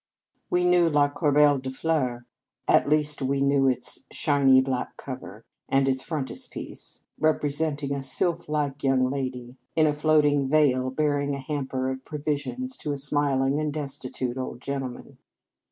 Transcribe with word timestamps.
We 0.49 0.63
knew" 0.63 0.89
La 0.89 1.09
Corbeille 1.11 1.59
de 1.59 1.69
Fleurs." 1.69 2.23
At 2.67 2.89
least, 2.89 3.21
we 3.21 3.39
knew 3.39 3.67
its 3.67 4.05
shiny 4.11 4.59
black 4.59 4.97
cover, 4.97 5.45
and 5.69 5.87
its 5.87 6.01
frontispiece, 6.01 7.03
represent 7.19 7.83
ing 7.83 7.93
a 7.93 8.01
sylphlike 8.01 8.83
young 8.83 9.11
lady 9.11 9.57
in 9.75 9.85
a 9.85 9.93
float 9.93 10.23
185 10.23 10.25
In 10.25 10.47
Our 10.47 10.53
Convent 10.55 10.55
Days 10.55 10.75
ing 10.75 10.83
veil 10.83 10.89
bearing 11.29 11.35
a 11.35 11.37
hamper 11.37 11.91
of 11.91 12.03
provisions 12.03 12.75
to 12.77 12.93
a 12.93 12.97
smiling 12.97 13.59
and 13.59 13.71
destitute 13.71 14.37
old 14.39 14.59
gentle 14.59 14.89
man. 14.89 15.17